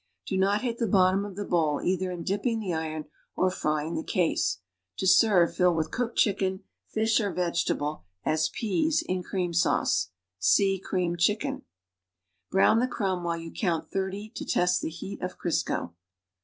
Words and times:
Uo 0.31 0.39
not 0.39 0.63
hit 0.63 0.79
the 0.79 0.87
bottom 0.87 1.23
of 1.25 1.35
the 1.35 1.45
bowl 1.45 1.79
either 1.83 2.09
in 2.09 2.23
dipping 2.23 2.59
the 2.59 2.73
iron 2.73 3.05
or 3.35 3.51
frying 3.51 3.93
the 3.93 4.03
case. 4.03 4.57
To 4.97 5.05
serve, 5.05 5.55
fill 5.55 5.75
with 5.75 5.91
cooked 5.91 6.17
chicken, 6.17 6.63
fish 6.87 7.19
or 7.21 7.31
vegetable 7.31 8.03
(as 8.25 8.49
peas) 8.49 9.03
in 9.07 9.21
cream 9.21 9.53
sauce. 9.53 10.09
(See 10.39 10.81
Creamed 10.83 11.19
Chicken). 11.19 11.65
Brown 12.49 12.79
the 12.79 12.87
crumb 12.87 13.23
while 13.23 13.37
you 13.37 13.51
count 13.51 13.91
thirty 13.91 14.31
to 14.33 14.43
test 14.43 14.81
the 14.81 14.89
heat 14.89 15.21
of 15.21 15.37
Crisco. 15.37 15.93